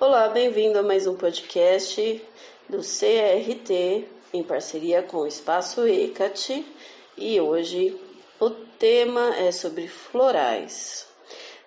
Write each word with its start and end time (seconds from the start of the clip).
Olá, 0.00 0.30
bem-vindo 0.30 0.78
a 0.78 0.82
mais 0.82 1.06
um 1.06 1.14
podcast 1.14 2.24
do 2.70 2.78
CRT 2.78 4.08
em 4.32 4.42
parceria 4.42 5.02
com 5.02 5.18
o 5.18 5.26
Espaço 5.26 5.86
ECAT 5.86 6.64
e 7.18 7.38
hoje 7.38 8.00
o 8.40 8.48
tema 8.48 9.36
é 9.36 9.52
sobre 9.52 9.88
florais. 9.88 11.06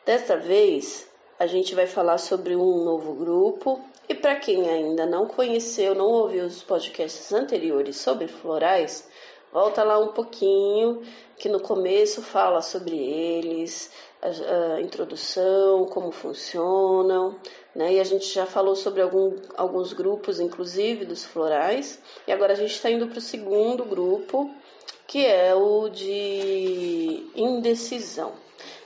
Desta 0.04 0.36
vez 0.36 1.08
a 1.38 1.46
gente 1.46 1.76
vai 1.76 1.86
falar 1.86 2.18
sobre 2.18 2.55
um 2.55 2.84
novo 2.84 3.14
grupo 3.14 3.80
e 4.09 4.16
para 4.16 4.36
quem 4.38 4.68
ainda 4.68 5.05
não 5.05 5.27
conheceu, 5.27 5.94
não 5.94 6.08
ouviu 6.08 6.44
os 6.45 6.63
podcasts 6.63 7.31
anteriores 7.31 7.98
sobre 7.98 8.27
florais, 8.27 9.08
volta 9.52 9.84
lá 9.84 10.00
um 10.00 10.08
pouquinho 10.08 11.04
que 11.38 11.50
no 11.50 11.59
começo 11.59 12.23
fala 12.23 12.63
sobre 12.63 12.98
eles, 12.98 13.91
a, 14.23 14.73
a 14.77 14.81
introdução, 14.81 15.86
como 15.86 16.12
funcionam, 16.12 17.40
né? 17.76 17.94
E 17.94 18.00
a 18.00 18.04
gente 18.04 18.26
já 18.26 18.45
falou 18.45 18.76
sobre 18.76 19.02
algum, 19.02 19.36
alguns 19.55 19.94
grupos, 19.94 20.40
inclusive 20.40 21.05
dos 21.05 21.23
florais, 21.23 21.99
e 22.27 22.32
agora 22.32 22.54
a 22.54 22.55
gente 22.55 22.73
está 22.73 22.90
indo 22.90 23.08
para 23.08 23.18
o 23.18 23.22
segundo 23.22 23.84
grupo, 23.84 24.49
que 25.08 25.26
é 25.26 25.54
o 25.55 25.90
de 25.90 27.26
indecisão. 27.36 28.34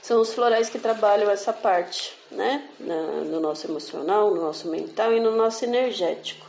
São 0.02 0.20
os 0.20 0.32
florais 0.32 0.70
que 0.70 0.78
trabalham 0.78 1.30
essa 1.30 1.52
parte, 1.52 2.16
né? 2.30 2.68
Na, 2.80 3.02
no 3.24 3.40
nosso 3.40 3.66
emocional, 3.66 4.34
no 4.34 4.42
nosso 4.42 4.68
mental 4.68 5.12
e 5.12 5.20
no 5.20 5.36
nosso 5.36 5.64
energético. 5.64 6.46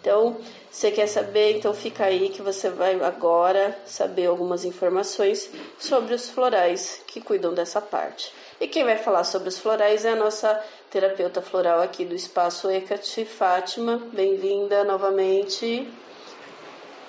Então, 0.00 0.36
você 0.70 0.92
quer 0.92 1.08
saber? 1.08 1.56
Então 1.56 1.74
fica 1.74 2.04
aí 2.04 2.28
que 2.28 2.40
você 2.40 2.70
vai 2.70 2.94
agora 3.02 3.76
saber 3.84 4.26
algumas 4.26 4.64
informações 4.64 5.50
sobre 5.78 6.14
os 6.14 6.28
florais 6.30 7.02
que 7.06 7.20
cuidam 7.20 7.52
dessa 7.52 7.80
parte. 7.80 8.32
E 8.60 8.66
quem 8.66 8.84
vai 8.84 8.98
falar 8.98 9.22
sobre 9.22 9.48
os 9.48 9.58
florais 9.58 10.04
é 10.04 10.10
a 10.10 10.16
nossa 10.16 10.60
terapeuta 10.90 11.40
floral 11.40 11.80
aqui 11.80 12.04
do 12.04 12.14
Espaço 12.14 12.68
Ecate, 12.68 13.24
Fátima. 13.24 13.98
Bem-vinda 14.12 14.82
novamente. 14.82 15.88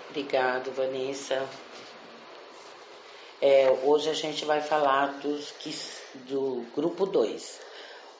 Obrigado, 0.10 0.72
Vanessa. 0.72 1.44
É, 3.42 3.68
hoje 3.84 4.12
a 4.12 4.14
gente 4.14 4.46
vai 4.46 4.62
falar 4.62 5.20
dos 5.22 5.50
que, 5.54 5.76
do 6.28 6.64
grupo 6.76 7.08
2, 7.08 7.60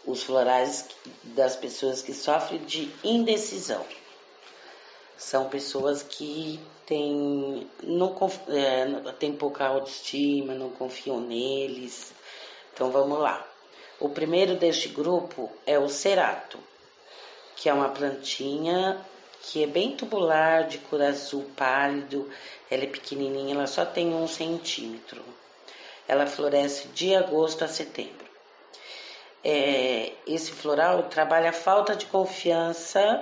os 0.08 0.24
florais 0.24 0.88
das 1.24 1.56
pessoas 1.56 2.02
que 2.02 2.16
sofrem 2.16 2.64
de 2.64 2.92
indecisão. 3.04 3.86
São 5.16 5.50
pessoas 5.50 6.02
que 6.02 6.60
têm, 6.88 7.70
não, 7.84 8.16
é, 8.48 9.12
têm 9.20 9.34
pouca 9.34 9.68
autoestima, 9.68 10.56
não 10.56 10.72
confiam 10.72 11.20
neles. 11.20 12.18
Então 12.80 12.92
vamos 12.92 13.20
lá. 13.20 13.46
O 14.00 14.08
primeiro 14.08 14.56
deste 14.56 14.88
grupo 14.88 15.52
é 15.66 15.78
o 15.78 15.90
cerato, 15.90 16.58
que 17.58 17.68
é 17.68 17.74
uma 17.74 17.90
plantinha 17.90 19.06
que 19.42 19.62
é 19.62 19.68
bem 19.68 19.98
tubular, 19.98 20.66
de 20.66 20.78
cor 20.78 21.02
azul 21.02 21.44
pálido, 21.58 22.30
ela 22.72 22.84
é 22.84 22.88
pequenininha, 22.88 23.54
ela 23.54 23.68
só 23.68 23.84
tem 23.84 24.14
um 24.14 24.26
centímetro. 24.30 25.22
Ela 26.08 26.26
floresce 26.26 26.88
de 26.88 27.14
agosto 27.14 27.66
a 27.66 27.68
setembro. 27.68 28.26
É, 29.44 30.14
esse 30.26 30.54
floral 30.54 31.04
trabalha 31.04 31.50
a 31.50 31.54
falta 31.54 31.98
de 31.98 32.06
confiança, 32.06 33.22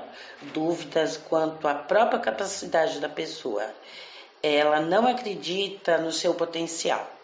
dúvidas 0.54 1.18
quanto 1.18 1.68
à 1.68 1.74
própria 1.74 2.20
capacidade 2.20 3.00
da 3.00 3.10
pessoa. 3.10 3.66
Ela 4.44 4.80
não 4.82 5.08
acredita 5.08 5.98
no 5.98 6.12
seu 6.12 6.36
potencial. 6.36 7.17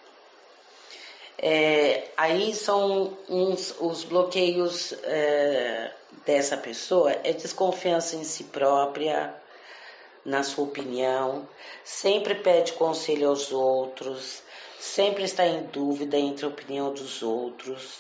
É, 1.38 2.10
aí 2.16 2.54
são 2.54 3.18
uns, 3.28 3.76
os 3.80 4.04
bloqueios 4.04 4.94
é, 5.04 5.92
dessa 6.26 6.56
pessoa 6.56 7.12
é 7.24 7.34
desconfiança 7.34 8.16
em 8.16 8.24
si 8.24 8.46
própria, 8.46 9.34
na 10.26 10.44
sua 10.44 10.64
opinião, 10.64 11.48
sempre 11.84 12.36
pede 12.36 12.74
conselho 12.74 13.30
aos 13.30 13.52
outros, 13.52 14.42
sempre 14.80 15.24
está 15.24 15.46
em 15.46 15.64
dúvida 15.64 16.18
entre 16.18 16.46
a 16.46 16.50
opinião 16.50 16.94
dos 16.94 17.22
outros, 17.22 17.98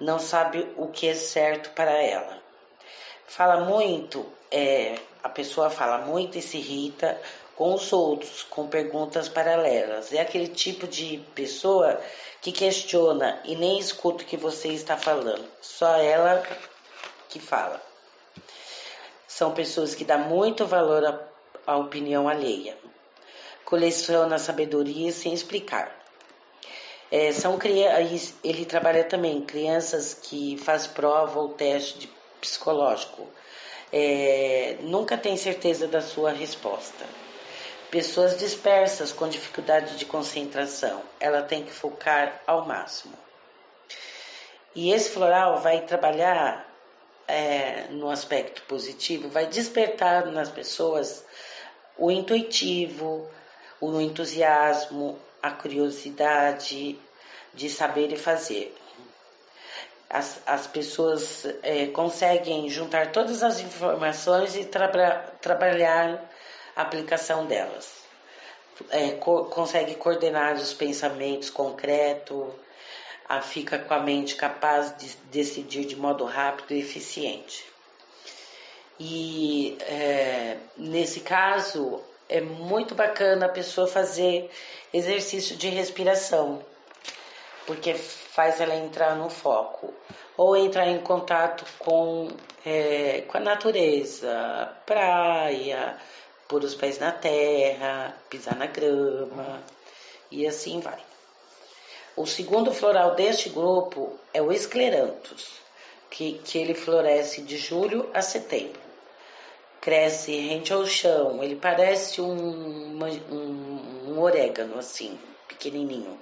não 0.00 0.18
sabe 0.18 0.66
o 0.76 0.88
que 0.88 1.06
é 1.06 1.14
certo 1.14 1.70
para 1.70 1.92
ela. 1.92 2.42
Fala 3.26 3.64
muito, 3.64 4.26
é, 4.50 4.96
a 5.22 5.28
pessoa 5.28 5.70
fala 5.70 5.98
muito 5.98 6.36
e 6.36 6.42
se 6.42 6.58
irrita 6.58 7.20
com 7.62 7.74
os 7.74 7.92
outros, 7.92 8.42
com 8.42 8.66
perguntas 8.66 9.28
paralelas. 9.28 10.12
É 10.12 10.20
aquele 10.20 10.48
tipo 10.48 10.84
de 10.84 11.22
pessoa 11.32 12.00
que 12.40 12.50
questiona 12.50 13.40
e 13.44 13.54
nem 13.54 13.78
escuta 13.78 14.24
o 14.24 14.26
que 14.26 14.36
você 14.36 14.70
está 14.70 14.96
falando, 14.96 15.44
só 15.60 15.94
ela 15.94 16.42
que 17.28 17.38
fala. 17.38 17.80
São 19.28 19.52
pessoas 19.54 19.94
que 19.94 20.04
dão 20.04 20.18
muito 20.18 20.66
valor 20.66 21.20
à, 21.64 21.76
opinião 21.76 22.28
alheia, 22.28 22.76
coleciona 23.64 24.40
sabedoria 24.40 25.12
sem 25.12 25.32
explicar. 25.32 25.96
É, 27.12 27.30
são 27.30 27.56
ele 28.42 28.64
trabalha 28.64 29.04
também 29.04 29.40
crianças 29.40 30.14
que 30.14 30.56
faz 30.56 30.88
prova 30.88 31.38
ou 31.38 31.50
teste 31.50 32.10
psicológico. 32.40 33.28
É, 33.92 34.78
nunca 34.80 35.16
tem 35.16 35.36
certeza 35.36 35.86
da 35.86 36.00
sua 36.00 36.32
resposta 36.32 37.21
Pessoas 37.92 38.38
dispersas 38.38 39.12
com 39.12 39.28
dificuldade 39.28 39.98
de 39.98 40.06
concentração, 40.06 41.02
ela 41.20 41.42
tem 41.42 41.62
que 41.62 41.70
focar 41.70 42.40
ao 42.46 42.64
máximo. 42.64 43.12
E 44.74 44.90
esse 44.90 45.10
floral 45.10 45.60
vai 45.60 45.82
trabalhar 45.82 46.66
é, 47.28 47.88
no 47.90 48.08
aspecto 48.08 48.62
positivo, 48.62 49.28
vai 49.28 49.44
despertar 49.44 50.24
nas 50.24 50.48
pessoas 50.48 51.22
o 51.98 52.10
intuitivo, 52.10 53.28
o 53.78 54.00
entusiasmo, 54.00 55.18
a 55.42 55.50
curiosidade 55.50 56.98
de 57.52 57.68
saber 57.68 58.10
e 58.10 58.16
fazer. 58.16 58.74
As, 60.08 60.40
as 60.46 60.66
pessoas 60.66 61.44
é, 61.62 61.88
conseguem 61.88 62.70
juntar 62.70 63.12
todas 63.12 63.42
as 63.42 63.60
informações 63.60 64.56
e 64.56 64.64
tra 64.64 64.88
trabalhar 65.42 66.31
aplicação 66.76 67.46
delas. 67.46 68.02
É, 68.90 69.12
co 69.12 69.44
consegue 69.44 69.94
coordenar 69.94 70.54
os 70.54 70.72
pensamentos 70.72 71.50
concretos, 71.50 72.48
a, 73.28 73.40
fica 73.40 73.78
com 73.78 73.94
a 73.94 74.00
mente 74.00 74.34
capaz 74.34 74.96
de 74.96 75.08
decidir 75.30 75.84
de 75.84 75.96
modo 75.96 76.24
rápido 76.24 76.72
e 76.72 76.80
eficiente. 76.80 77.64
E 78.98 79.76
é, 79.80 80.56
nesse 80.76 81.20
caso, 81.20 82.00
é 82.28 82.40
muito 82.40 82.94
bacana 82.94 83.46
a 83.46 83.48
pessoa 83.48 83.86
fazer 83.86 84.50
exercício 84.92 85.56
de 85.56 85.68
respiração, 85.68 86.64
porque 87.66 87.94
faz 87.94 88.60
ela 88.60 88.74
entrar 88.74 89.16
no 89.16 89.28
foco, 89.28 89.92
ou 90.36 90.56
entrar 90.56 90.88
em 90.88 91.00
contato 91.00 91.64
com, 91.78 92.28
é, 92.64 93.22
com 93.28 93.36
a 93.36 93.40
natureza, 93.40 94.76
praia, 94.86 95.96
pôr 96.52 96.64
os 96.64 96.74
pés 96.74 96.98
na 96.98 97.10
terra, 97.10 98.14
pisar 98.28 98.54
na 98.56 98.66
grama 98.66 99.62
e 100.30 100.46
assim 100.46 100.80
vai. 100.80 100.98
O 102.14 102.26
segundo 102.26 102.70
floral 102.70 103.14
deste 103.14 103.48
grupo 103.48 104.18
é 104.34 104.42
o 104.42 104.52
escleranthus, 104.52 105.48
que, 106.10 106.34
que 106.44 106.58
ele 106.58 106.74
floresce 106.74 107.40
de 107.40 107.56
julho 107.56 108.10
a 108.12 108.20
setembro. 108.20 108.78
Cresce 109.80 110.36
rente 110.36 110.74
ao 110.74 110.84
chão, 110.84 111.42
ele 111.42 111.56
parece 111.56 112.20
um, 112.20 113.02
um, 113.02 114.10
um 114.10 114.20
orégano 114.20 114.78
assim, 114.78 115.18
pequenininho. 115.48 116.20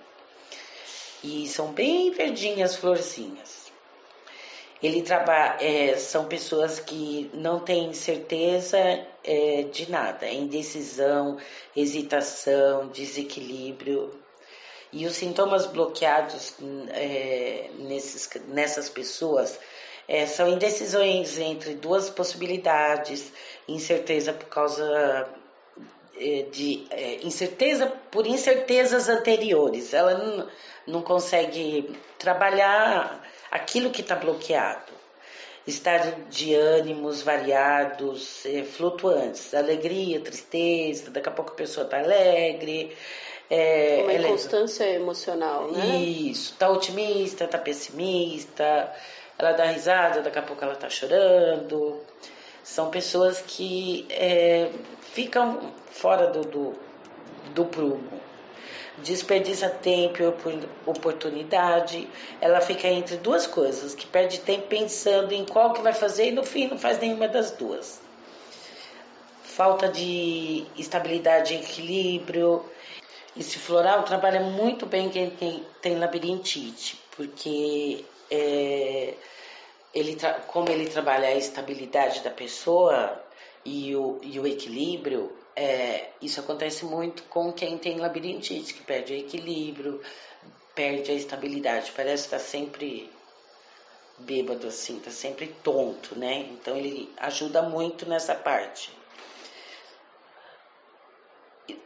E 1.24 1.48
são 1.48 1.72
bem 1.72 2.12
verdinhas 2.12 2.70
as 2.70 2.76
florzinhas. 2.76 3.59
Ele 4.82 5.02
trabalha, 5.02 5.58
é, 5.60 5.96
são 5.96 6.24
pessoas 6.24 6.80
que 6.80 7.30
não 7.34 7.60
têm 7.60 7.92
certeza 7.92 8.78
é, 9.22 9.64
de 9.70 9.90
nada, 9.90 10.26
é 10.26 10.32
indecisão, 10.32 11.36
hesitação, 11.76 12.88
desequilíbrio. 12.88 14.10
E 14.92 15.06
os 15.06 15.14
sintomas 15.14 15.66
bloqueados 15.66 16.54
é, 16.88 17.70
nesses, 17.78 18.28
nessas 18.48 18.88
pessoas 18.88 19.60
é, 20.08 20.26
são 20.26 20.48
indecisões 20.48 21.38
entre 21.38 21.74
duas 21.74 22.08
possibilidades, 22.08 23.32
incerteza 23.68 24.32
por 24.32 24.48
causa 24.48 25.28
de 26.50 26.86
é, 26.90 27.24
incerteza 27.24 27.86
por 28.10 28.26
incertezas 28.26 29.08
anteriores. 29.08 29.94
Ela 29.94 30.14
não, 30.14 30.48
não 30.86 31.02
consegue 31.02 31.90
trabalhar 32.18 33.22
aquilo 33.50 33.90
que 33.90 34.00
está 34.00 34.14
bloqueado. 34.14 34.92
Estado 35.66 36.24
de 36.30 36.54
ânimos 36.54 37.22
variados, 37.22 38.44
é, 38.46 38.62
flutuantes, 38.64 39.52
alegria, 39.54 40.20
tristeza, 40.20 41.10
daqui 41.10 41.28
a 41.28 41.32
pouco 41.32 41.52
a 41.52 41.54
pessoa 41.54 41.84
está 41.84 41.98
alegre. 41.98 42.96
É, 43.48 44.00
Uma 44.04 44.14
inconstância 44.14 44.84
ela... 44.84 44.94
emocional, 44.94 45.70
né? 45.70 45.96
Isso, 45.96 46.52
está 46.52 46.70
otimista, 46.70 47.44
está 47.44 47.58
pessimista, 47.58 48.92
ela 49.38 49.52
dá 49.52 49.64
risada, 49.64 50.22
daqui 50.22 50.38
a 50.38 50.42
pouco 50.42 50.64
ela 50.64 50.74
está 50.74 50.88
chorando. 50.88 52.00
São 52.62 52.90
pessoas 52.90 53.42
que 53.46 54.06
é, 54.08 54.70
ficam 55.12 55.72
fora 55.90 56.28
do, 56.28 56.42
do, 56.42 56.74
do 57.54 57.64
prumo. 57.66 58.29
Desperdiça 59.02 59.68
tempo 59.68 60.22
e 60.22 60.26
oportunidade. 60.86 62.08
Ela 62.40 62.60
fica 62.60 62.88
entre 62.88 63.16
duas 63.16 63.46
coisas, 63.46 63.94
que 63.94 64.06
perde 64.06 64.40
tempo 64.40 64.66
pensando 64.68 65.32
em 65.32 65.44
qual 65.44 65.72
que 65.72 65.80
vai 65.80 65.92
fazer 65.92 66.28
e 66.28 66.32
no 66.32 66.44
fim 66.44 66.68
não 66.68 66.78
faz 66.78 66.98
nenhuma 66.98 67.28
das 67.28 67.50
duas. 67.52 68.00
Falta 69.42 69.88
de 69.88 70.64
estabilidade 70.76 71.54
e 71.54 71.58
equilíbrio. 71.58 72.64
Esse 73.36 73.58
floral 73.58 74.02
trabalha 74.02 74.40
muito 74.40 74.86
bem 74.86 75.08
quem 75.08 75.30
tem, 75.30 75.64
tem 75.80 75.98
labirintite, 75.98 77.00
porque 77.16 78.04
é, 78.30 79.14
ele 79.94 80.16
como 80.48 80.68
ele 80.70 80.88
trabalha 80.88 81.28
a 81.28 81.34
estabilidade 81.34 82.20
da 82.20 82.30
pessoa 82.30 83.20
e 83.64 83.94
o, 83.94 84.18
e 84.22 84.40
o 84.40 84.46
equilíbrio, 84.46 85.32
é, 85.54 86.10
isso 86.22 86.40
acontece 86.40 86.84
muito 86.84 87.22
com 87.24 87.52
quem 87.52 87.76
tem 87.76 87.98
labirintite, 87.98 88.74
que 88.74 88.82
perde 88.82 89.12
o 89.12 89.16
equilíbrio, 89.16 90.00
perde 90.74 91.10
a 91.10 91.14
estabilidade, 91.14 91.92
parece 91.94 92.24
estar 92.24 92.38
sempre 92.38 93.10
bêbado 94.18 94.66
assim, 94.66 94.98
está 94.98 95.10
sempre 95.10 95.48
tonto, 95.62 96.18
né? 96.18 96.46
Então 96.52 96.76
ele 96.76 97.12
ajuda 97.18 97.62
muito 97.62 98.08
nessa 98.08 98.34
parte. 98.34 98.90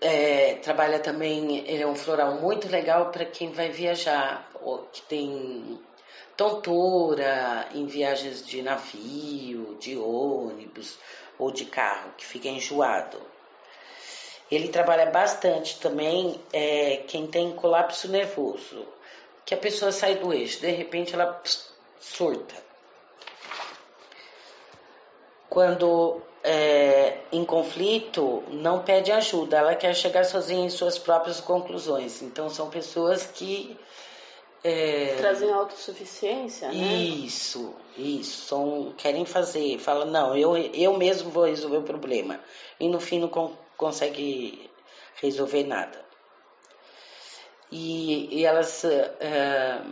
É, 0.00 0.54
trabalha 0.56 0.98
também, 0.98 1.58
ele 1.66 1.82
é 1.82 1.86
um 1.86 1.94
floral 1.94 2.40
muito 2.40 2.68
legal 2.68 3.10
para 3.10 3.24
quem 3.24 3.52
vai 3.52 3.70
viajar, 3.70 4.50
que 4.92 5.02
tem 5.02 5.78
tontura 6.36 7.68
em 7.74 7.86
viagens 7.86 8.44
de 8.44 8.62
navio, 8.62 9.76
de 9.78 9.96
ônibus 9.96 10.98
ou 11.38 11.50
de 11.50 11.64
carro, 11.64 12.12
que 12.16 12.24
fica 12.24 12.48
enjoado. 12.48 13.20
Ele 14.50 14.68
trabalha 14.68 15.06
bastante 15.06 15.80
também 15.80 16.40
é, 16.52 16.98
quem 17.08 17.26
tem 17.26 17.52
colapso 17.52 18.08
nervoso, 18.08 18.86
que 19.44 19.54
a 19.54 19.58
pessoa 19.58 19.90
sai 19.90 20.16
do 20.16 20.32
eixo, 20.32 20.60
de 20.60 20.70
repente 20.70 21.14
ela 21.14 21.42
surta. 21.98 22.54
Quando 25.48 26.22
é, 26.42 27.20
em 27.32 27.44
conflito, 27.44 28.42
não 28.48 28.82
pede 28.82 29.10
ajuda, 29.10 29.56
ela 29.56 29.74
quer 29.74 29.94
chegar 29.94 30.24
sozinha 30.24 30.66
em 30.66 30.70
suas 30.70 30.98
próprias 30.98 31.40
conclusões. 31.40 32.20
Então, 32.20 32.50
são 32.50 32.68
pessoas 32.68 33.26
que 33.26 33.78
é... 34.66 35.14
Trazem 35.18 35.52
autossuficiência, 35.52 36.68
né? 36.68 36.74
Isso, 36.74 37.74
isso. 37.98 38.46
São, 38.46 38.94
querem 38.96 39.26
fazer, 39.26 39.78
falam, 39.78 40.06
não, 40.06 40.34
eu, 40.34 40.56
eu 40.56 40.96
mesmo 40.96 41.30
vou 41.30 41.44
resolver 41.44 41.76
o 41.76 41.82
problema. 41.82 42.40
E 42.80 42.88
no 42.88 42.98
fim 42.98 43.20
não 43.20 43.28
con 43.28 43.54
consegue 43.76 44.70
resolver 45.20 45.64
nada. 45.64 46.02
E, 47.70 48.40
e 48.40 48.46
elas 48.46 48.84
é, 48.84 49.82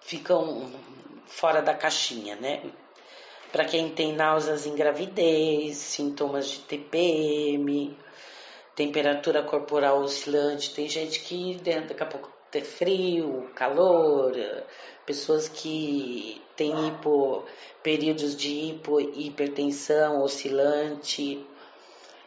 ficam 0.00 0.72
fora 1.26 1.62
da 1.62 1.74
caixinha, 1.74 2.34
né? 2.36 2.72
Para 3.52 3.66
quem 3.66 3.90
tem 3.90 4.14
náuseas 4.14 4.66
em 4.66 4.74
gravidez, 4.74 5.76
sintomas 5.76 6.48
de 6.48 6.60
TPM, 6.60 7.96
temperatura 8.74 9.42
corporal 9.42 10.00
oscilante, 10.00 10.74
tem 10.74 10.88
gente 10.88 11.20
que 11.20 11.54
daqui 11.86 12.02
a 12.02 12.06
pouco 12.06 12.39
ter 12.50 12.62
frio, 12.62 13.50
calor, 13.54 14.32
pessoas 15.06 15.48
que 15.48 16.40
têm 16.56 16.88
hipo, 16.88 17.44
períodos 17.82 18.36
de 18.36 18.48
hipo, 18.48 19.00
hipertensão 19.00 20.22
oscilante. 20.22 21.44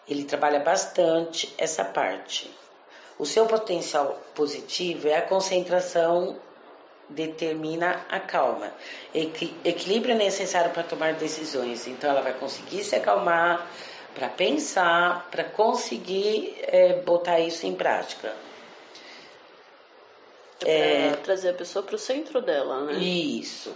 Ele 0.07 0.23
trabalha 0.23 0.59
bastante 0.59 1.53
essa 1.57 1.83
parte. 1.83 2.49
O 3.17 3.25
seu 3.25 3.45
potencial 3.45 4.19
positivo 4.33 5.07
é 5.07 5.17
a 5.17 5.21
concentração 5.21 6.37
determina 7.09 8.05
a 8.09 8.19
calma. 8.19 8.71
Equilíbrio 9.13 10.13
é 10.13 10.17
necessário 10.17 10.71
para 10.71 10.83
tomar 10.83 11.13
decisões. 11.13 11.87
Então 11.87 12.09
ela 12.09 12.21
vai 12.21 12.33
conseguir 12.33 12.83
se 12.83 12.95
acalmar 12.95 13.67
para 14.15 14.29
pensar, 14.29 15.27
para 15.31 15.43
conseguir 15.43 16.55
é, 16.61 17.01
botar 17.01 17.39
isso 17.39 17.65
em 17.65 17.73
prática. 17.73 18.33
É, 20.65 21.11
trazer 21.23 21.49
a 21.49 21.53
pessoa 21.53 21.83
para 21.83 21.95
o 21.95 21.99
centro 21.99 22.41
dela, 22.41 22.81
né? 22.85 22.93
Isso. 22.93 23.73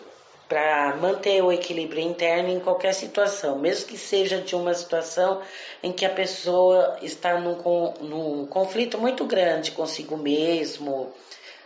Para 0.47 0.95
manter 0.95 1.43
o 1.43 1.51
equilíbrio 1.51 2.01
interno 2.01 2.49
em 2.49 2.59
qualquer 2.59 2.93
situação, 2.93 3.57
mesmo 3.59 3.87
que 3.87 3.97
seja 3.97 4.39
de 4.39 4.55
uma 4.55 4.73
situação 4.73 5.41
em 5.83 5.91
que 5.91 6.05
a 6.05 6.09
pessoa 6.09 6.97
está 7.01 7.37
num, 7.37 7.57
num 7.99 8.45
conflito 8.45 8.97
muito 8.97 9.25
grande 9.25 9.71
consigo 9.71 10.15
mesmo. 10.15 11.11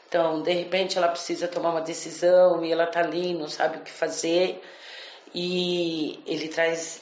Então, 0.07 0.41
de 0.41 0.51
repente, 0.51 0.97
ela 0.97 1.07
precisa 1.07 1.47
tomar 1.47 1.69
uma 1.69 1.81
decisão 1.81 2.65
e 2.65 2.71
ela 2.71 2.85
está 2.85 2.99
ali, 2.99 3.33
não 3.33 3.47
sabe 3.47 3.77
o 3.77 3.81
que 3.81 3.91
fazer. 3.91 4.61
E 5.33 6.21
ele 6.25 6.49
traz 6.49 7.01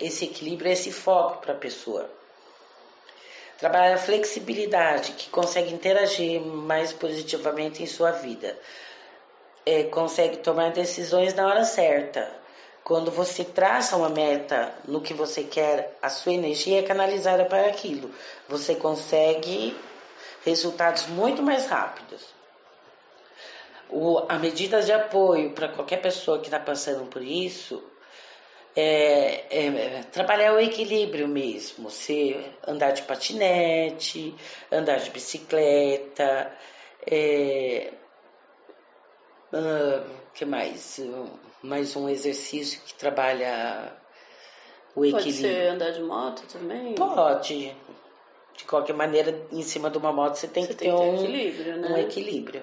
esse 0.00 0.24
equilíbrio, 0.24 0.72
esse 0.72 0.90
foco 0.90 1.42
para 1.42 1.52
a 1.52 1.56
pessoa. 1.56 2.08
Trabalha 3.58 3.94
a 3.94 3.98
flexibilidade, 3.98 5.12
que 5.12 5.30
consegue 5.30 5.72
interagir 5.72 6.40
mais 6.40 6.92
positivamente 6.92 7.82
em 7.82 7.86
sua 7.86 8.10
vida. 8.10 8.58
É, 9.64 9.84
consegue 9.84 10.38
tomar 10.38 10.72
decisões 10.72 11.34
na 11.34 11.46
hora 11.46 11.64
certa. 11.64 12.30
Quando 12.82 13.10
você 13.10 13.44
traça 13.44 13.96
uma 13.96 14.10
meta 14.10 14.74
no 14.86 15.00
que 15.00 15.14
você 15.14 15.44
quer, 15.44 15.96
a 16.02 16.10
sua 16.10 16.32
energia 16.34 16.80
é 16.80 16.82
canalizada 16.82 17.44
para 17.44 17.68
aquilo. 17.68 18.10
Você 18.48 18.74
consegue 18.74 19.74
resultados 20.44 21.06
muito 21.06 21.42
mais 21.42 21.66
rápidos. 21.66 22.22
O, 23.88 24.18
a 24.28 24.38
medida 24.38 24.82
de 24.82 24.92
apoio 24.92 25.52
para 25.52 25.68
qualquer 25.68 26.02
pessoa 26.02 26.38
que 26.38 26.46
está 26.46 26.58
passando 26.58 27.06
por 27.06 27.22
isso 27.22 27.82
é, 28.76 29.46
é, 29.50 30.02
trabalhar 30.10 30.52
o 30.54 30.58
equilíbrio 30.58 31.28
mesmo, 31.28 31.90
se 31.90 32.36
andar 32.66 32.92
de 32.92 33.02
patinete, 33.02 34.34
andar 34.70 34.98
de 34.98 35.10
bicicleta, 35.10 36.52
é, 37.06 37.92
uh, 39.52 40.10
que 40.34 40.44
mais? 40.44 41.00
Mais 41.62 41.94
um 41.94 42.08
exercício 42.08 42.80
que 42.84 42.94
trabalha 42.94 43.92
o 44.94 45.04
equilíbrio. 45.04 45.22
Pode 45.22 45.32
ser 45.32 45.68
andar 45.68 45.90
de 45.92 46.02
moto 46.02 46.42
também? 46.52 46.94
Pode. 46.94 47.76
De 48.56 48.64
qualquer 48.64 48.94
maneira, 48.94 49.46
em 49.50 49.62
cima 49.62 49.90
de 49.90 49.98
uma 49.98 50.12
moto 50.12 50.36
você 50.36 50.46
tem 50.46 50.64
você 50.64 50.68
que 50.70 50.74
tem 50.78 50.88
ter 50.88 50.94
um 50.94 51.14
equilíbrio, 51.14 51.76
né? 51.76 51.88
um 51.88 51.96
equilíbrio. 51.98 52.62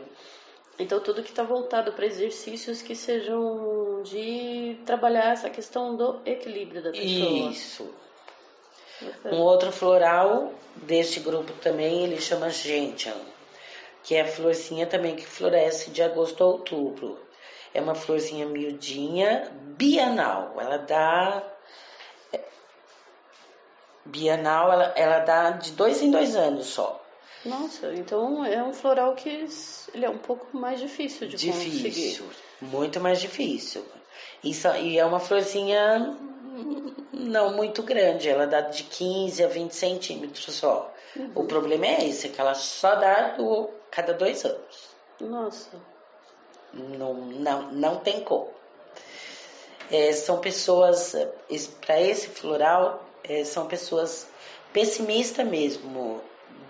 Então, 0.80 1.00
tudo 1.00 1.22
que 1.22 1.30
está 1.30 1.44
voltado 1.44 1.94
para 1.94 2.06
exercícios 2.06 2.82
que 2.82 2.96
sejam 2.96 4.02
de 4.04 4.78
trabalhar 4.86 5.32
essa 5.34 5.50
questão 5.50 5.96
do 5.96 6.20
equilíbrio 6.26 6.82
da 6.82 6.92
pessoa. 6.92 7.52
Isso. 7.52 7.90
Um 9.26 9.42
outro 9.42 9.72
floral 9.72 10.54
deste 10.76 11.20
grupo 11.20 11.54
também, 11.54 12.04
ele 12.04 12.22
chama 12.22 12.50
Gentian, 12.50 13.18
que 14.04 14.16
é 14.16 14.22
a 14.22 14.28
florzinha 14.28 14.86
também 14.86 15.16
que 15.16 15.26
floresce 15.26 15.92
de 15.92 16.02
agosto 16.02 16.44
a 16.44 16.48
outubro. 16.48 17.20
É 17.74 17.82
uma 17.82 17.96
florzinha 17.96 18.46
miudinha, 18.46 19.52
bienal. 19.78 20.56
Ela 20.60 20.78
dá. 20.78 21.44
Bienal, 24.04 24.72
ela, 24.74 24.94
ela 24.96 25.20
dá 25.20 25.52
de 25.52 25.72
dois 25.72 26.02
em 26.02 26.12
dois 26.12 26.36
anos 26.36 26.68
só. 26.68 27.02
Nossa, 27.46 27.94
então 27.94 28.46
é 28.46 28.64
um 28.64 28.74
floral 28.74 29.16
que 29.16 29.48
ele 29.94 30.06
é 30.06 30.10
um 30.10 30.18
pouco 30.18 30.56
mais 30.56 30.80
difícil 30.80 31.28
de 31.28 31.38
difícil, 31.38 31.64
conseguir. 31.64 31.90
Difícil, 31.90 32.26
muito 32.62 33.00
mais 33.00 33.20
difícil. 33.20 33.84
Isso, 34.44 34.68
e 34.76 35.00
é 35.00 35.06
uma 35.06 35.20
florzinha 35.20 36.18
não 37.14 37.54
muito 37.54 37.82
grande, 37.84 38.30
ela 38.30 38.46
dá 38.46 38.62
de 38.62 38.84
15 38.84 39.44
a 39.44 39.48
20 39.48 39.72
centímetros 39.72 40.56
só. 40.56 40.94
Uhum. 41.16 41.32
O 41.36 41.44
problema 41.46 41.88
é 41.88 42.08
esse, 42.08 42.30
que 42.30 42.40
ela 42.40 42.54
só 42.54 42.96
dá 42.96 43.30
do, 43.36 43.70
cada 43.90 44.14
dois 44.14 44.46
anos. 44.46 44.90
Nossa. 45.20 45.70
Não, 46.74 47.14
não, 47.14 47.72
não 47.72 47.98
tem 47.98 48.22
como. 48.22 48.50
É, 49.90 50.14
são 50.14 50.40
pessoas, 50.40 51.14
para 51.86 52.02
esse 52.02 52.30
floral, 52.30 53.06
é, 53.24 53.44
são 53.44 53.68
pessoas 53.68 54.28
pessimistas 54.72 55.46
mesmo, 55.46 56.22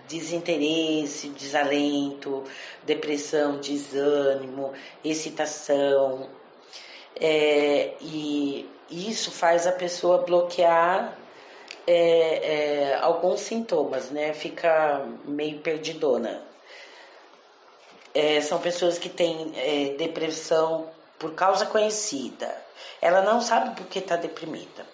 desinteresse, 0.08 1.28
desalento, 1.30 2.44
depressão, 2.84 3.58
desânimo, 3.58 4.72
excitação. 5.04 6.28
É, 7.20 7.94
e 8.00 8.68
isso 8.90 9.30
faz 9.30 9.66
a 9.66 9.72
pessoa 9.72 10.18
bloquear 10.18 11.16
é, 11.86 12.92
é, 12.92 12.98
alguns 13.00 13.40
sintomas, 13.40 14.10
né? 14.10 14.32
Fica 14.34 15.04
meio 15.24 15.58
perdidona. 15.60 16.42
é, 18.14 18.40
são 18.40 18.58
pessoas 18.58 18.98
que 18.98 19.08
têm 19.08 19.52
é, 19.56 19.94
depressão 19.96 20.88
por 21.18 21.34
causa 21.34 21.66
conhecida. 21.66 22.54
Ela 23.00 23.22
não 23.22 23.40
sabe 23.40 23.74
por 23.76 23.86
que 23.86 23.98
está 23.98 24.16
deprimida. 24.16 24.86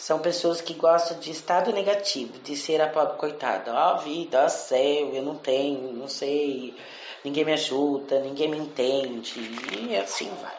São 0.00 0.18
pessoas 0.18 0.62
que 0.62 0.72
gostam 0.72 1.18
de 1.18 1.30
estado 1.30 1.74
negativo, 1.74 2.38
de 2.38 2.56
ser 2.56 2.80
a 2.80 2.88
pobre 2.88 3.18
coitada. 3.18 3.70
Ó, 3.74 3.94
oh, 3.94 3.98
vida, 3.98 4.42
ó 4.46 4.48
céu, 4.48 5.14
eu 5.14 5.22
não 5.22 5.36
tenho, 5.36 5.92
não 5.92 6.08
sei, 6.08 6.74
ninguém 7.22 7.44
me 7.44 7.52
ajuda, 7.52 8.18
ninguém 8.18 8.48
me 8.48 8.56
entende, 8.56 9.38
e 9.78 9.94
assim 9.94 10.30
vai. 10.40 10.56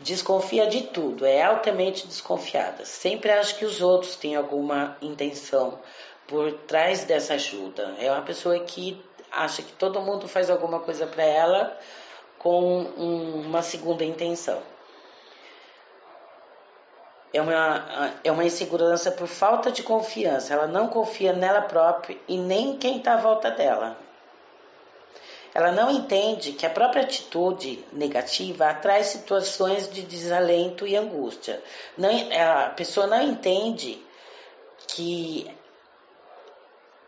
Desconfia 0.00 0.66
de 0.66 0.88
tudo, 0.88 1.24
é 1.24 1.40
altamente 1.44 2.04
desconfiada. 2.08 2.84
Sempre 2.84 3.30
acha 3.30 3.54
que 3.54 3.64
os 3.64 3.80
outros 3.80 4.16
têm 4.16 4.34
alguma 4.34 4.96
intenção 5.00 5.78
por 6.26 6.52
trás 6.66 7.04
dessa 7.04 7.34
ajuda. 7.34 7.94
É 8.00 8.10
uma 8.10 8.22
pessoa 8.22 8.58
que 8.58 9.00
acha 9.30 9.62
que 9.62 9.72
todo 9.74 10.02
mundo 10.02 10.26
faz 10.26 10.50
alguma 10.50 10.80
coisa 10.80 11.06
para 11.06 11.22
ela 11.22 11.78
com 12.40 12.82
uma 12.96 13.62
segunda 13.62 14.04
intenção. 14.04 14.60
É 17.36 17.42
uma, 17.42 18.14
é 18.24 18.32
uma 18.32 18.44
insegurança 18.44 19.10
por 19.10 19.26
falta 19.26 19.70
de 19.70 19.82
confiança. 19.82 20.54
Ela 20.54 20.66
não 20.66 20.88
confia 20.88 21.32
nela 21.32 21.60
própria 21.60 22.16
e 22.26 22.38
nem 22.38 22.78
quem 22.78 22.96
está 22.96 23.14
à 23.14 23.18
volta 23.18 23.50
dela. 23.50 23.98
Ela 25.54 25.70
não 25.72 25.90
entende 25.90 26.52
que 26.52 26.64
a 26.64 26.70
própria 26.70 27.02
atitude 27.02 27.84
negativa 27.92 28.68
atrai 28.68 29.02
situações 29.04 29.90
de 29.90 30.02
desalento 30.02 30.86
e 30.86 30.96
angústia. 30.96 31.62
Não, 31.96 32.10
a 32.10 32.70
pessoa 32.70 33.06
não 33.06 33.22
entende 33.22 34.02
que 34.88 35.50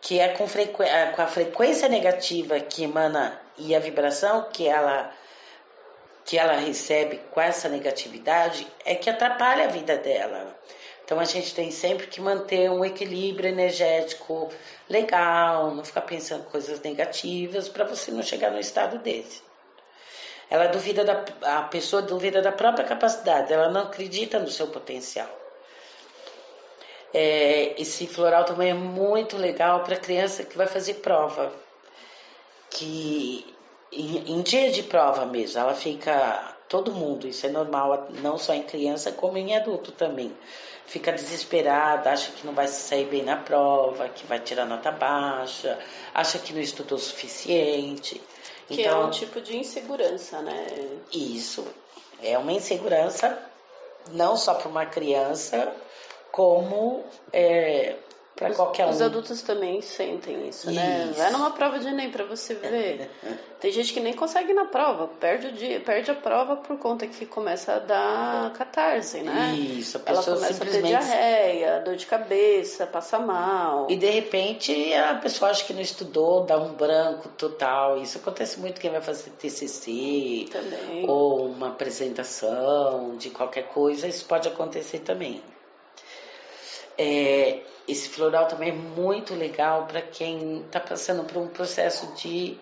que 0.01 0.21
é 0.21 0.29
com, 0.29 0.47
frequ... 0.47 0.83
É, 0.83 1.07
com 1.07 1.23
a 1.23 1.27
frequência 1.27 1.89
negativa 1.89 2.61
que 2.61 2.85
emana 2.85 3.39
e 3.57 3.75
a 3.75 3.81
vibração 3.81 4.47
que 4.53 4.67
ela 4.69 5.11
que 6.29 6.37
ela 6.37 6.53
recebe 6.53 7.19
com 7.31 7.41
essa 7.41 7.71
negatividade 7.71 8.69
é 8.85 8.95
que 8.95 9.09
atrapalha 9.09 9.65
a 9.65 9.69
vida 9.69 9.97
dela. 9.97 10.55
Então 11.03 11.19
a 11.19 11.25
gente 11.25 11.55
tem 11.55 11.71
sempre 11.71 12.07
que 12.07 12.21
manter 12.21 12.71
um 12.71 12.85
equilíbrio 12.85 13.49
energético 13.49 14.51
legal, 14.91 15.75
não 15.75 15.83
ficar 15.83 16.03
pensando 16.03 16.45
coisas 16.45 16.83
negativas 16.83 17.67
para 17.71 17.87
você 17.87 18.11
não 18.11 18.23
chegar 18.23 18.51
no 18.51 18.61
estado 18.61 18.99
desse. 18.99 19.43
Ela 20.51 20.67
duvida 20.67 21.03
da 21.03 21.25
a 21.61 21.63
pessoa 21.63 22.03
duvida 22.03 22.43
da 22.43 22.53
própria 22.53 22.85
capacidade, 22.85 23.51
ela 23.51 23.71
não 23.71 23.85
acredita 23.85 24.39
no 24.39 24.51
seu 24.51 24.67
potencial. 24.67 25.31
É, 27.15 27.75
esse 27.81 28.07
floral 28.07 28.45
também 28.45 28.69
é 28.69 28.75
muito 28.75 29.39
legal 29.39 29.83
para 29.83 29.97
criança 29.97 30.45
que 30.45 30.59
vai 30.59 30.67
fazer 30.67 30.95
prova. 30.97 31.51
Que 32.69 33.57
em, 33.93 34.33
em, 34.33 34.43
dia 34.43 34.71
de 34.71 34.83
prova 34.83 35.27
mesmo, 35.27 35.61
ela 35.61 35.75
fica. 35.75 36.55
Todo 36.69 36.93
mundo, 36.93 37.27
isso 37.27 37.47
é 37.47 37.49
normal, 37.49 38.09
não 38.21 38.37
só 38.37 38.53
em 38.53 38.63
criança, 38.63 39.11
como 39.11 39.39
em 39.39 39.57
adulto 39.57 39.91
também. 39.91 40.37
Fica 40.85 41.11
desesperada, 41.11 42.11
acha 42.11 42.31
que 42.31 42.47
não 42.47 42.53
vai 42.53 42.69
sair 42.69 43.07
bem 43.07 43.23
na 43.23 43.37
prova, 43.37 44.09
que 44.11 44.27
vai 44.27 44.39
tirar 44.39 44.67
nota 44.67 44.91
baixa, 44.91 45.79
acha 46.13 46.39
que 46.39 46.53
não 46.53 46.61
estudou 46.61 46.99
o 46.99 47.01
suficiente. 47.01 48.21
Que 48.67 48.83
então, 48.83 49.03
é 49.03 49.05
um 49.07 49.11
tipo 49.11 49.41
de 49.41 49.57
insegurança, 49.57 50.43
né? 50.43 50.67
Isso. 51.11 51.67
É 52.23 52.37
uma 52.37 52.53
insegurança 52.53 53.39
não 54.13 54.37
só 54.37 54.55
para 54.55 54.69
uma 54.69 54.85
criança, 54.85 55.75
como 56.31 57.05
é, 57.33 57.97
para 58.39 58.55
qualquer 58.55 58.87
um. 58.87 58.91
Os 58.91 59.03
adultos 59.03 59.43
também 59.43 59.83
sentem 59.83 60.49
isso, 60.49 60.71
né? 60.71 61.09
isso. 61.11 61.19
né? 61.19 61.25
Vai 61.25 61.33
numa 61.33 61.51
prova 61.51 61.79
de 61.79 61.89
Enem 61.89 62.11
para 62.11 62.25
você 62.25 62.55
ver. 62.55 63.11
Tem 63.59 63.73
gente 63.73 63.93
que 63.93 63.99
nem 63.99 64.15
consegue 64.15 64.53
ir 64.53 64.55
na 64.55 64.67
prova, 64.67 65.09
perde 65.19 65.49
o 65.49 65.53
dia, 65.53 65.81
perde 65.81 66.13
a 66.13 66.15
prova 66.15 66.55
por 66.55 66.79
conta 66.79 67.09
que 67.09 67.27
começa 67.27 67.73
a 67.73 67.79
dar 67.81 68.53
catarse, 68.53 69.21
né? 69.21 69.53
Isso, 69.57 69.97
a 69.97 70.01
pessoa 70.01 70.25
Ela 70.27 70.37
começa 70.37 70.55
simplesmente... 70.55 70.95
a 70.95 70.99
ter 71.01 71.07
diarreia, 71.07 71.81
dor 71.81 71.97
de 71.97 72.07
cabeça, 72.07 72.87
passa 72.87 73.19
mal. 73.19 73.89
E 73.91 73.97
de 73.97 74.09
repente 74.09 74.95
a 74.95 75.17
pessoa 75.17 75.51
acha 75.51 75.65
que 75.65 75.73
não 75.73 75.81
estudou, 75.81 76.45
dá 76.45 76.57
um 76.57 76.75
branco 76.75 77.29
total. 77.31 78.01
Isso 78.01 78.19
acontece 78.19 78.61
muito 78.61 78.81
quem 78.81 78.93
vai 78.93 79.01
fazer 79.01 79.31
TCC 79.31 80.47
também. 80.53 81.05
ou 81.09 81.47
uma 81.47 81.69
apresentação 81.69 83.17
de 83.17 83.31
qualquer 83.31 83.65
coisa, 83.65 84.07
isso 84.07 84.25
pode 84.25 84.47
acontecer 84.47 85.01
também. 85.01 85.43
É, 86.97 87.61
esse 87.89 88.11
floral 88.11 88.47
também 88.47 88.69
é 88.69 88.73
muito 88.73 89.35
legal 89.35 89.87
para 89.87 90.03
quem 90.03 90.61
está 90.61 90.79
passando 90.79 91.25
por 91.25 91.41
um 91.41 91.49
processo 91.49 92.13
de 92.15 92.59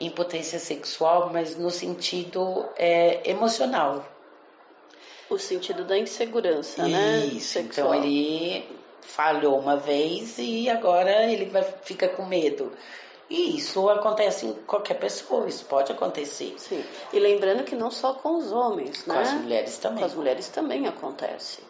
impotência 0.00 0.58
sexual, 0.58 1.30
mas 1.32 1.56
no 1.56 1.70
sentido 1.70 2.66
é, 2.76 3.30
emocional. 3.30 4.04
O 5.30 5.38
sentido 5.38 5.84
da 5.84 5.96
insegurança, 5.96 6.86
né? 6.86 7.26
Isso, 7.26 7.58
então 7.60 7.94
ele 7.94 8.68
falhou 9.00 9.58
uma 9.58 9.76
vez 9.76 10.38
e 10.38 10.68
agora 10.68 11.30
ele 11.30 11.46
vai, 11.46 11.62
fica 11.82 12.08
com 12.08 12.26
medo. 12.26 12.72
E 13.30 13.56
isso 13.56 13.88
acontece 13.88 14.46
em 14.46 14.52
qualquer 14.52 14.94
pessoa, 14.94 15.48
isso 15.48 15.64
pode 15.64 15.90
acontecer. 15.92 16.54
Sim. 16.58 16.84
E 17.12 17.18
lembrando 17.18 17.64
que 17.64 17.74
não 17.74 17.90
só 17.90 18.12
com 18.14 18.36
os 18.36 18.52
homens, 18.52 19.02
com 19.02 19.12
né? 19.12 19.16
Com 19.16 19.22
as 19.22 19.32
mulheres 19.34 19.78
também. 19.78 19.98
Com 20.00 20.04
as 20.04 20.14
mulheres 20.14 20.48
também 20.48 20.86
acontece. 20.86 21.62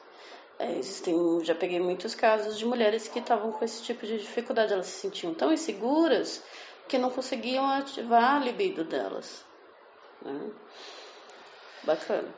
É, 0.58 0.72
existem, 0.78 1.44
já 1.44 1.54
peguei 1.54 1.80
muitos 1.80 2.14
casos 2.14 2.56
de 2.56 2.64
mulheres 2.64 3.08
que 3.08 3.18
estavam 3.18 3.52
com 3.52 3.64
esse 3.64 3.82
tipo 3.82 4.06
de 4.06 4.18
dificuldade, 4.18 4.72
elas 4.72 4.86
se 4.86 5.00
sentiam 5.00 5.34
tão 5.34 5.52
inseguras 5.52 6.42
que 6.88 6.98
não 6.98 7.10
conseguiam 7.10 7.66
ativar 7.66 8.36
a 8.36 8.38
libido 8.38 8.84
delas. 8.84 9.44
Né? 10.22 10.50
Bacana. 11.82 12.28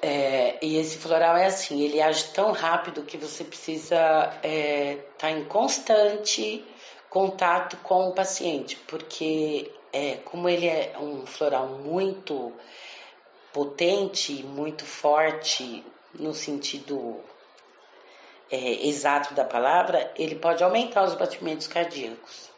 É, 0.00 0.58
e 0.64 0.76
esse 0.76 0.98
floral 0.98 1.36
é 1.36 1.46
assim, 1.46 1.80
ele 1.80 2.00
age 2.00 2.24
tão 2.32 2.52
rápido 2.52 3.02
que 3.02 3.16
você 3.16 3.42
precisa 3.42 3.96
estar 3.96 4.40
é, 4.42 4.96
tá 5.18 5.30
em 5.30 5.44
constante 5.44 6.64
contato 7.08 7.76
com 7.78 8.08
o 8.08 8.12
paciente, 8.12 8.76
porque 8.86 9.72
é, 9.92 10.16
como 10.16 10.48
ele 10.48 10.66
é 10.66 10.96
um 11.00 11.26
floral 11.26 11.68
muito 11.68 12.52
potente, 13.52 14.42
muito 14.42 14.84
forte 14.84 15.82
no 16.14 16.34
sentido 16.34 17.18
é, 18.50 18.86
exato 18.86 19.34
da 19.34 19.44
palavra, 19.44 20.12
ele 20.16 20.36
pode 20.36 20.62
aumentar 20.62 21.04
os 21.04 21.14
batimentos 21.14 21.66
cardíacos. 21.66 22.50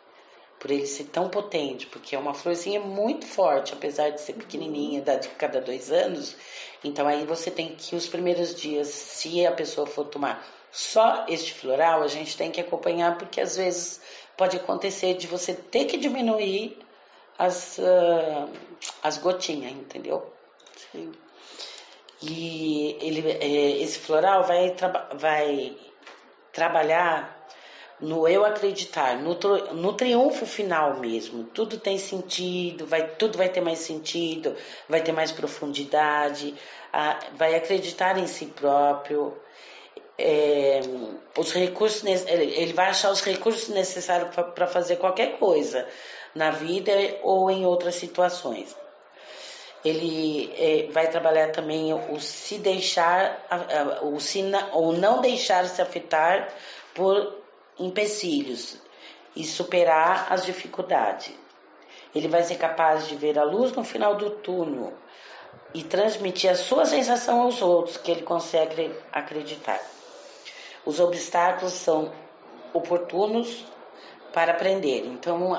Por 0.58 0.72
ele 0.72 0.86
ser 0.86 1.04
tão 1.04 1.28
potente, 1.28 1.86
porque 1.86 2.16
é 2.16 2.18
uma 2.18 2.34
florzinha 2.34 2.80
muito 2.80 3.26
forte, 3.26 3.72
apesar 3.72 4.10
de 4.10 4.20
ser 4.20 4.32
pequenininha, 4.32 5.00
de 5.00 5.28
cada 5.30 5.60
dois 5.60 5.92
anos. 5.92 6.36
Então 6.82 7.06
aí 7.06 7.24
você 7.24 7.50
tem 7.50 7.76
que, 7.76 7.94
os 7.94 8.08
primeiros 8.08 8.54
dias, 8.54 8.88
se 8.88 9.46
a 9.46 9.52
pessoa 9.52 9.86
for 9.86 10.06
tomar 10.06 10.44
só 10.72 11.24
este 11.28 11.54
floral, 11.54 12.02
a 12.02 12.08
gente 12.08 12.36
tem 12.36 12.50
que 12.50 12.60
acompanhar, 12.60 13.16
porque 13.16 13.40
às 13.40 13.56
vezes 13.56 14.00
pode 14.36 14.56
acontecer 14.56 15.14
de 15.14 15.26
você 15.26 15.54
ter 15.54 15.84
que 15.84 15.96
diminuir 15.96 16.76
as, 17.38 17.78
uh, 17.78 18.48
as 19.02 19.16
gotinhas, 19.16 19.72
entendeu? 19.72 20.32
Sim. 20.90 21.12
E 22.22 22.96
ele, 23.00 23.30
é, 23.30 23.82
esse 23.82 23.98
floral 23.98 24.42
vai, 24.44 24.74
vai 25.14 25.76
trabalhar 26.52 27.38
no 28.00 28.28
eu 28.28 28.44
acreditar, 28.44 29.16
no, 29.16 29.34
no 29.74 29.92
triunfo 29.92 30.46
final 30.46 30.98
mesmo. 30.98 31.44
Tudo 31.44 31.78
tem 31.78 31.98
sentido, 31.98 32.86
vai, 32.86 33.06
tudo 33.06 33.38
vai 33.38 33.48
ter 33.48 33.60
mais 33.60 33.80
sentido, 33.80 34.56
vai 34.88 35.00
ter 35.00 35.12
mais 35.12 35.32
profundidade, 35.32 36.54
a, 36.92 37.18
vai 37.34 37.54
acreditar 37.54 38.18
em 38.18 38.26
si 38.26 38.46
próprio. 38.46 39.36
É, 40.20 40.80
os 41.36 41.52
recursos 41.52 42.04
ele 42.04 42.72
vai 42.72 42.88
achar 42.88 43.12
os 43.12 43.20
recursos 43.20 43.68
necessários 43.68 44.34
para 44.34 44.66
fazer 44.66 44.96
qualquer 44.96 45.38
coisa 45.38 45.86
na 46.34 46.50
vida 46.50 46.92
ou 47.22 47.48
em 47.48 47.64
outras 47.64 47.94
situações 47.94 48.76
ele 49.84 50.52
é, 50.56 50.90
vai 50.90 51.08
trabalhar 51.08 51.52
também 51.52 51.92
o 51.92 52.20
se 52.20 52.58
deixar, 52.58 53.46
o, 54.02 54.18
se, 54.18 54.42
o 54.72 54.92
não 54.92 55.20
deixar 55.20 55.64
se 55.66 55.80
afetar 55.80 56.48
por 56.94 57.38
empecilhos 57.78 58.76
e 59.36 59.44
superar 59.44 60.32
as 60.32 60.44
dificuldades. 60.44 61.32
Ele 62.14 62.26
vai 62.26 62.42
ser 62.42 62.56
capaz 62.56 63.06
de 63.06 63.14
ver 63.14 63.38
a 63.38 63.44
luz 63.44 63.72
no 63.72 63.84
final 63.84 64.16
do 64.16 64.30
túnel 64.30 64.92
e 65.74 65.82
transmitir 65.82 66.50
a 66.50 66.56
sua 66.56 66.84
sensação 66.84 67.42
aos 67.42 67.62
outros 67.62 67.96
que 67.96 68.10
ele 68.10 68.22
consegue 68.22 68.92
acreditar. 69.12 69.80
Os 70.84 70.98
obstáculos 70.98 71.74
são 71.74 72.12
oportunos 72.72 73.64
para 74.32 74.52
aprender. 74.52 75.06
Então, 75.06 75.52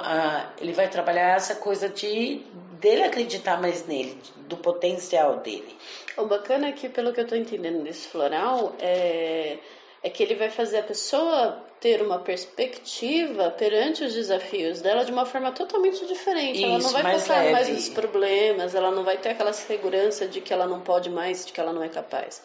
ele 0.60 0.74
vai 0.74 0.90
trabalhar 0.90 1.36
essa 1.36 1.56
coisa 1.56 1.88
de 1.88 2.44
dele 2.80 3.04
acreditar 3.04 3.62
mais 3.62 3.86
nele, 3.86 4.18
do 4.48 4.58
potencial 4.58 5.38
dele. 5.38 5.76
O 6.18 6.26
bacana 6.26 6.70
é 6.70 6.72
que, 6.72 6.90
pelo 6.90 7.14
que 7.14 7.20
eu 7.20 7.24
estou 7.24 7.38
entendendo 7.38 7.84
desse 7.84 8.08
floral, 8.08 8.76
é, 8.80 9.58
é 10.02 10.10
que 10.10 10.24
ele 10.24 10.36
vai 10.36 10.50
fazer 10.50 10.80
a 10.80 10.84
pessoa 10.84 11.64
ter 11.80 12.02
uma 12.02 12.20
perspectiva 12.20 13.52
perante 13.52 14.04
os 14.04 14.14
desafios 14.14 14.82
dela 14.82 15.06
de 15.06 15.12
uma 15.12 15.26
forma 15.26 15.52
totalmente 15.52 16.06
diferente. 16.06 16.58
Isso, 16.58 16.66
ela 16.66 16.80
não 16.80 16.90
vai 16.90 17.04
mais 17.04 17.22
focar 17.22 17.40
leve. 17.40 17.52
mais 17.54 17.70
nos 17.70 17.90
problemas, 17.90 18.76
ela 18.76 18.92
não 18.92 19.04
vai 19.04 19.18
ter 19.18 19.30
aquela 19.30 19.54
segurança 19.54 20.28
de 20.28 20.42
que 20.42 20.52
ela 20.52 20.68
não 20.68 20.82
pode 20.82 21.10
mais, 21.10 21.46
de 21.46 21.54
que 21.54 21.60
ela 21.60 21.72
não 21.72 21.84
é 21.84 21.90
capaz. 21.90 22.42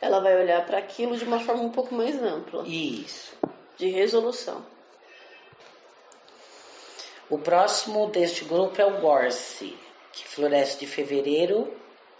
Ela 0.00 0.20
vai 0.20 0.40
olhar 0.40 0.64
para 0.66 0.78
aquilo 0.78 1.16
de 1.16 1.24
uma 1.24 1.40
forma 1.40 1.62
um 1.62 1.70
pouco 1.70 1.94
mais 1.94 2.20
ampla. 2.22 2.64
Isso. 2.66 3.34
De 3.76 3.88
resolução. 3.88 4.64
O 7.28 7.38
próximo 7.38 8.06
deste 8.08 8.44
grupo 8.44 8.80
é 8.80 8.86
o 8.86 9.00
Gorse, 9.00 9.76
que 10.12 10.26
floresce 10.28 10.78
de 10.78 10.86
fevereiro 10.86 11.72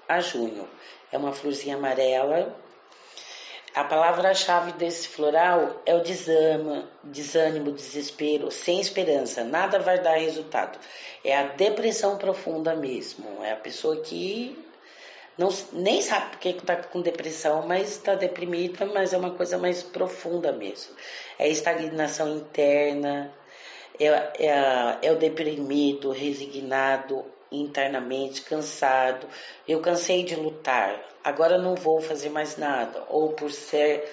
a 0.08 0.20
junho. 0.20 0.68
É 1.12 1.18
uma 1.18 1.32
florzinha 1.32 1.76
amarela 1.76 2.56
a 3.76 3.84
palavra-chave 3.84 4.72
desse 4.72 5.06
floral 5.06 5.82
é 5.84 5.94
o 5.94 6.00
desânimo, 6.02 6.88
desânimo, 7.04 7.70
desespero, 7.72 8.50
sem 8.50 8.80
esperança, 8.80 9.44
nada 9.44 9.78
vai 9.78 10.00
dar 10.00 10.16
resultado. 10.16 10.78
É 11.22 11.36
a 11.36 11.42
depressão 11.42 12.16
profunda 12.16 12.74
mesmo. 12.74 13.44
É 13.44 13.52
a 13.52 13.56
pessoa 13.56 14.00
que 14.00 14.58
não, 15.36 15.50
nem 15.74 16.00
sabe 16.00 16.30
por 16.30 16.38
que 16.38 16.48
está 16.48 16.74
com 16.76 17.02
depressão, 17.02 17.66
mas 17.66 17.90
está 17.90 18.14
deprimida, 18.14 18.86
mas 18.86 19.12
é 19.12 19.18
uma 19.18 19.32
coisa 19.32 19.58
mais 19.58 19.82
profunda 19.82 20.52
mesmo. 20.52 20.96
É 21.38 21.46
estagnação 21.46 22.34
interna, 22.34 23.30
é, 23.98 24.06
é, 24.38 24.98
é 25.02 25.12
o 25.12 25.16
deprimido, 25.16 26.10
resignado, 26.10 27.24
internamente, 27.50 28.42
cansado. 28.42 29.26
Eu 29.66 29.80
cansei 29.80 30.24
de 30.24 30.34
lutar, 30.34 31.00
agora 31.22 31.58
não 31.58 31.74
vou 31.74 32.00
fazer 32.00 32.30
mais 32.30 32.56
nada. 32.56 33.04
Ou 33.08 33.30
por 33.30 33.50
ser 33.50 34.04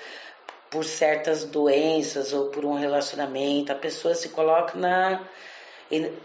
por 0.69 0.83
certas 0.83 1.45
doenças 1.45 2.33
ou 2.33 2.49
por 2.49 2.65
um 2.65 2.73
relacionamento, 2.73 3.71
a 3.71 3.75
pessoa 3.75 4.15
se 4.15 4.29
coloca 4.29 4.75
na 4.75 5.21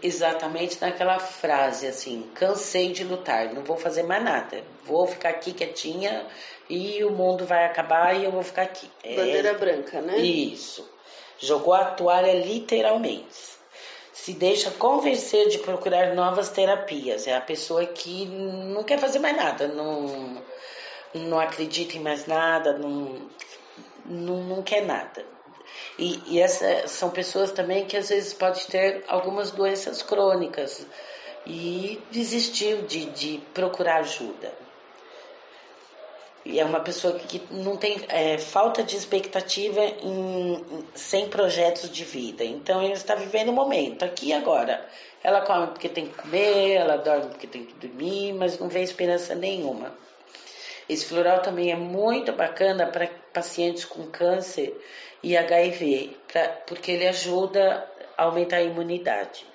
exatamente 0.01 0.81
naquela 0.81 1.19
frase 1.19 1.85
assim, 1.85 2.27
cansei 2.33 2.91
de 2.91 3.03
lutar, 3.03 3.53
não 3.53 3.63
vou 3.63 3.77
fazer 3.77 4.01
mais 4.01 4.23
nada, 4.23 4.63
vou 4.83 5.05
ficar 5.05 5.29
aqui 5.29 5.53
quietinha 5.53 6.25
e 6.67 7.03
o 7.03 7.11
mundo 7.11 7.45
vai 7.45 7.65
acabar 7.65 8.15
e 8.15 8.25
eu 8.25 8.31
vou 8.31 8.41
ficar 8.41 8.63
aqui. 8.63 8.89
Bandeira 9.03 9.49
é, 9.49 9.53
branca, 9.53 10.01
né? 10.01 10.17
Isso. 10.17 10.89
Jogou 11.39 11.73
a 11.73 11.85
toalha 11.85 12.33
literalmente 12.33 13.59
se 14.13 14.33
deixa 14.33 14.69
convencer 14.71 15.47
de 15.47 15.59
procurar 15.59 16.13
novas 16.13 16.49
terapias. 16.49 17.25
É 17.25 17.35
a 17.35 17.41
pessoa 17.41 17.85
que 17.85 18.25
não 18.25 18.83
quer 18.83 18.99
fazer 18.99 19.19
mais 19.19 19.35
nada, 19.35 19.67
não, 19.67 20.43
não 21.13 21.39
acredita 21.39 21.95
em 21.95 22.01
mais 22.01 22.27
nada, 22.27 22.77
não, 22.77 23.29
não, 24.05 24.43
não 24.43 24.61
quer 24.61 24.85
nada. 24.85 25.25
E, 25.97 26.21
e 26.27 26.39
essas 26.39 26.91
são 26.91 27.09
pessoas 27.09 27.51
também 27.51 27.85
que 27.85 27.95
às 27.95 28.09
vezes 28.09 28.33
podem 28.33 28.63
ter 28.65 29.05
algumas 29.07 29.51
doenças 29.51 30.01
crônicas 30.01 30.85
e 31.45 32.01
desistiu 32.11 32.81
de, 32.83 33.05
de 33.05 33.37
procurar 33.53 33.97
ajuda. 33.97 34.51
E 36.49 36.59
é 36.59 36.65
uma 36.65 36.79
pessoa 36.79 37.13
que 37.13 37.39
não 37.51 37.77
tem 37.77 38.01
é, 38.07 38.39
falta 38.39 38.81
de 38.81 38.95
expectativa 38.95 39.81
em, 39.81 40.53
em, 40.53 40.87
sem 40.95 41.29
projetos 41.29 41.91
de 41.91 42.03
vida. 42.03 42.43
Então 42.43 42.81
ele 42.81 42.93
está 42.93 43.13
vivendo 43.13 43.49
o 43.49 43.53
momento, 43.53 44.03
aqui 44.03 44.29
e 44.29 44.33
agora. 44.33 44.83
Ela 45.23 45.41
come 45.41 45.67
porque 45.67 45.87
tem 45.87 46.07
que 46.07 46.15
comer, 46.15 46.71
ela 46.71 46.97
dorme 46.97 47.27
porque 47.27 47.45
tem 47.45 47.65
que 47.65 47.73
dormir, 47.75 48.33
mas 48.33 48.57
não 48.57 48.67
vê 48.67 48.81
esperança 48.81 49.35
nenhuma. 49.35 49.93
Esse 50.87 51.05
floral 51.05 51.43
também 51.43 51.71
é 51.71 51.75
muito 51.75 52.31
bacana 52.31 52.87
para 52.87 53.07
pacientes 53.31 53.85
com 53.85 54.07
câncer 54.07 54.75
e 55.21 55.37
HIV, 55.37 56.17
pra, 56.31 56.47
porque 56.65 56.89
ele 56.89 57.07
ajuda 57.07 57.87
a 58.17 58.23
aumentar 58.23 58.57
a 58.57 58.63
imunidade. 58.63 59.45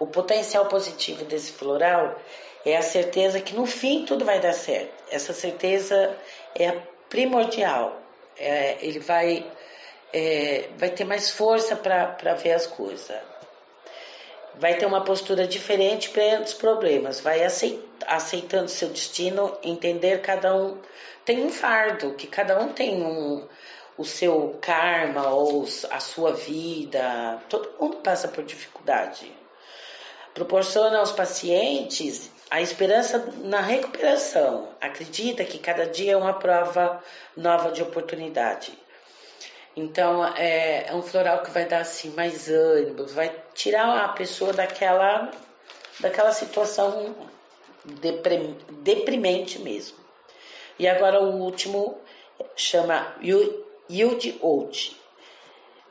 O 0.00 0.06
potencial 0.08 0.66
positivo 0.66 1.24
desse 1.24 1.52
floral 1.52 2.18
é 2.64 2.76
a 2.76 2.82
certeza 2.82 3.40
que 3.40 3.54
no 3.54 3.66
fim 3.66 4.04
tudo 4.04 4.24
vai 4.24 4.40
dar 4.40 4.52
certo. 4.52 4.92
Essa 5.10 5.32
certeza 5.32 6.16
é 6.54 6.72
primordial. 7.08 8.00
É, 8.38 8.78
ele 8.80 8.98
vai, 8.98 9.44
é, 10.12 10.68
vai 10.76 10.90
ter 10.90 11.04
mais 11.04 11.30
força 11.30 11.76
para 11.76 12.34
ver 12.34 12.52
as 12.52 12.66
coisas. 12.66 13.16
Vai 14.54 14.74
ter 14.74 14.86
uma 14.86 15.02
postura 15.02 15.46
diferente 15.46 16.10
perante 16.10 16.48
os 16.48 16.54
problemas. 16.54 17.20
Vai 17.20 17.42
aceit, 17.42 17.80
aceitando 18.06 18.68
seu 18.68 18.88
destino, 18.88 19.56
entender 19.62 20.20
cada 20.20 20.54
um 20.54 20.78
tem 21.24 21.44
um 21.44 21.50
fardo, 21.50 22.14
que 22.14 22.26
cada 22.26 22.58
um 22.58 22.72
tem 22.72 23.00
um, 23.00 23.46
o 23.96 24.04
seu 24.04 24.58
karma 24.60 25.28
ou 25.28 25.64
a 25.90 26.00
sua 26.00 26.32
vida. 26.32 27.40
Todo 27.48 27.72
mundo 27.80 27.98
passa 27.98 28.26
por 28.26 28.42
dificuldade. 28.42 29.32
Proporciona 30.34 30.98
aos 30.98 31.12
pacientes 31.12 32.30
a 32.52 32.60
esperança 32.60 33.32
na 33.44 33.62
recuperação. 33.62 34.68
Acredita 34.78 35.42
que 35.42 35.58
cada 35.58 35.86
dia 35.86 36.12
é 36.12 36.16
uma 36.18 36.34
prova 36.34 37.02
nova 37.34 37.72
de 37.72 37.82
oportunidade. 37.82 38.78
Então 39.74 40.22
é, 40.36 40.86
é 40.86 40.94
um 40.94 41.00
floral 41.00 41.42
que 41.42 41.50
vai 41.50 41.64
dar 41.64 41.80
assim 41.80 42.10
mais 42.10 42.50
ânimo, 42.50 43.06
vai 43.06 43.34
tirar 43.54 44.04
a 44.04 44.08
pessoa 44.08 44.52
daquela 44.52 45.30
daquela 45.98 46.30
situação 46.30 47.16
deprimente 48.82 49.58
mesmo. 49.58 49.96
E 50.78 50.86
agora 50.86 51.22
o 51.22 51.34
último 51.38 51.98
chama 52.54 53.16
Yield 53.22 54.38
Oat. 54.42 54.94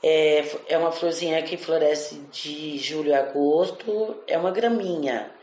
É, 0.04 0.46
é 0.68 0.78
uma 0.78 0.92
florzinha 0.92 1.42
que 1.42 1.58
floresce 1.58 2.20
de 2.32 2.78
julho 2.78 3.16
a 3.16 3.20
agosto, 3.20 4.22
é 4.28 4.38
uma 4.38 4.52
graminha 4.52 5.41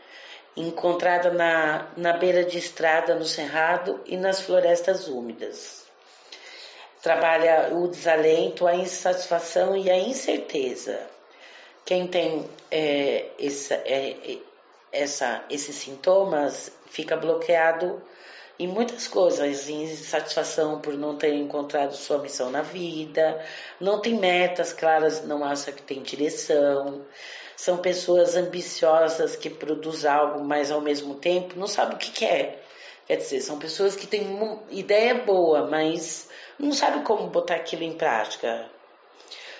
encontrada 0.55 1.31
na, 1.31 1.87
na 1.95 2.13
beira 2.13 2.43
de 2.43 2.57
estrada, 2.57 3.15
no 3.15 3.25
cerrado 3.25 4.01
e 4.05 4.17
nas 4.17 4.41
florestas 4.41 5.07
úmidas. 5.07 5.85
Trabalha 7.01 7.69
o 7.73 7.87
desalento, 7.87 8.67
a 8.67 8.75
insatisfação 8.75 9.75
e 9.77 9.89
a 9.89 9.97
incerteza. 9.97 10.99
Quem 11.85 12.07
tem 12.07 12.49
é, 12.69 13.27
essa, 13.39 13.75
é, 13.75 14.37
essa, 14.91 15.43
esses 15.49 15.75
sintomas 15.75 16.71
fica 16.87 17.15
bloqueado 17.15 18.01
em 18.59 18.67
muitas 18.67 19.07
coisas, 19.07 19.69
insatisfação 19.69 20.81
por 20.81 20.93
não 20.93 21.15
ter 21.15 21.33
encontrado 21.33 21.95
sua 21.95 22.17
missão 22.17 22.51
na 22.51 22.61
vida, 22.61 23.41
não 23.79 24.01
tem 24.01 24.19
metas 24.19 24.73
claras, 24.73 25.23
não 25.23 25.45
acha 25.45 25.71
que 25.71 25.81
tem 25.81 26.03
direção, 26.03 27.05
são 27.59 27.75
pessoas 27.75 28.37
ambiciosas 28.37 29.35
que 29.35 29.49
produzem 29.49 30.09
algo, 30.09 30.41
mas 30.45 30.71
ao 30.71 30.79
mesmo 30.79 31.15
tempo 31.15 31.59
não 31.59 31.67
sabem 31.67 31.97
o 31.97 31.99
que 31.99 32.09
quer. 32.09 32.63
Quer 33.05 33.17
dizer, 33.17 33.41
são 33.41 33.59
pessoas 33.59 33.97
que 33.97 34.07
têm 34.07 34.29
uma 34.29 34.63
ideia 34.69 35.15
boa, 35.15 35.67
mas 35.67 36.29
não 36.57 36.71
sabem 36.71 37.03
como 37.03 37.27
botar 37.27 37.55
aquilo 37.55 37.83
em 37.83 37.91
prática. 37.91 38.65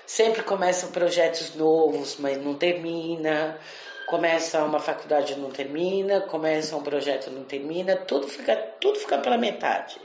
Sempre 0.05 0.43
começam 0.43 0.91
projetos 0.91 1.55
novos, 1.55 2.15
mas 2.17 2.37
não 2.41 2.55
termina. 2.55 3.59
Começa 4.07 4.63
uma 4.63 4.79
faculdade 4.79 5.37
não 5.37 5.51
termina, 5.51 6.21
começa 6.21 6.77
um 6.77 6.81
projeto 6.81 7.29
não 7.29 7.43
termina, 7.43 7.97
tudo 7.97 8.29
fica, 8.29 8.55
tudo 8.79 8.97
fica 8.97 9.17
pela 9.17 9.37
metade. 9.37 9.99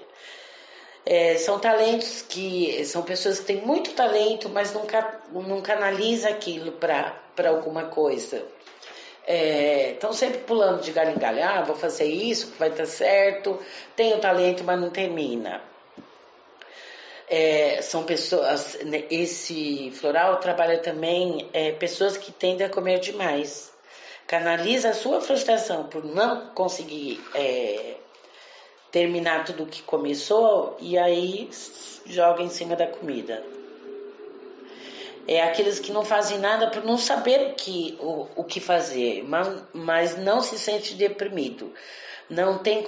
É, 1.07 1.37
são 1.37 1.59
talentos 1.59 2.23
que 2.23 2.83
são 2.87 3.03
pessoas 3.03 3.39
que 3.41 3.47
têm 3.47 3.61
muito 3.61 3.93
talento, 3.93 4.49
mas 4.49 4.73
nunca 4.73 5.21
não 5.31 5.61
canaliza 5.61 6.29
aquilo 6.29 6.73
para 6.73 7.49
alguma 7.49 7.85
coisa. 7.85 8.43
Estão 9.27 10.11
é, 10.11 10.15
sempre 10.15 10.39
pulando 10.39 10.83
de 10.83 10.93
galho 10.93 11.13
em 11.13 11.19
galho, 11.19 11.43
ah, 11.43 11.63
vou 11.63 11.77
fazer 11.77 12.07
isso, 12.07 12.53
que 12.53 12.59
vai 12.59 12.71
dar 12.71 12.87
certo, 12.87 13.59
tenho 13.97 14.19
talento, 14.19 14.65
mas 14.65 14.81
não 14.81 14.91
termina. 14.91 15.63
É, 17.29 17.81
são 17.81 18.05
pessoas, 18.05 18.79
né, 18.85 19.05
esse 19.11 19.91
floral 19.93 20.37
trabalha 20.41 20.79
também 20.79 21.49
é, 21.55 21.73
pessoas 21.73 22.19
que 22.19 22.31
tendem 22.31 22.67
a 22.67 22.71
comer 22.71 23.01
demais. 23.01 23.73
Canaliza 24.27 24.91
a 24.91 24.95
sua 24.95 25.21
frustração 25.21 25.85
por 25.85 26.05
não 26.05 26.49
conseguir 26.49 27.23
é, 27.35 27.95
terminar 28.95 29.45
tudo 29.45 29.67
que 29.67 29.83
começou 29.83 30.77
e 30.79 30.97
aí 30.97 31.51
joga 32.07 32.45
em 32.45 32.49
cima 32.49 32.77
da 32.77 32.87
comida. 32.87 33.43
É 35.27 35.43
aqueles 35.43 35.81
que 35.81 35.91
não 35.91 36.05
fazem 36.05 36.39
nada 36.39 36.71
por 36.71 36.85
não 36.85 36.97
saber 36.97 37.41
o 37.41 37.55
que, 37.55 37.99
o, 38.01 38.29
o 38.37 38.45
que 38.45 38.61
fazer, 38.61 39.25
mas, 39.25 39.65
mas 39.73 40.17
não 40.17 40.41
se 40.41 40.57
sente 40.57 40.95
deprimido. 40.95 41.73
Não 42.31 42.59
tem 42.59 42.85